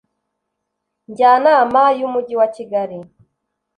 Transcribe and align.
njyanama 1.09 1.81
y 1.97 2.01
umujyi 2.07 2.33
wa 2.39 2.47
kigali 2.55 2.97